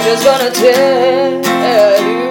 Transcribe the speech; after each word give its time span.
I 0.00 0.02
just 0.02 0.24
wanna 0.24 0.50
tell 0.50 2.00
you 2.00 2.29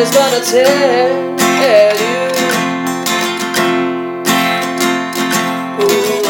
just 0.00 0.14
gonna 0.14 0.40
tell 0.42 1.94
you. 2.00 2.30
Goodbye. 5.78 6.29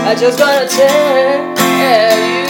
I 0.07 0.15
just 0.15 0.39
wanna 0.39 0.69
tell 0.69 2.19
you 2.29 2.44